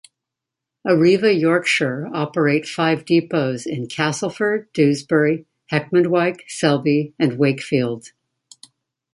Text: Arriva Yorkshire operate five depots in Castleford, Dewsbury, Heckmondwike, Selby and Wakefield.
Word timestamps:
Arriva 0.87 1.31
Yorkshire 1.31 2.09
operate 2.11 2.67
five 2.67 3.05
depots 3.05 3.67
in 3.67 3.85
Castleford, 3.85 4.67
Dewsbury, 4.73 5.45
Heckmondwike, 5.71 6.39
Selby 6.47 7.13
and 7.19 7.37
Wakefield. 7.37 8.07